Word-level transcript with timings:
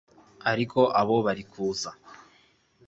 ariko 0.51 0.79
bo 1.07 1.15
barikuza 1.25 1.89